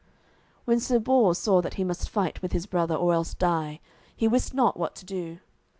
[0.65, 3.79] When Sir Bors saw that he must fight with his brother or else die,
[4.15, 5.37] he wist not what to do.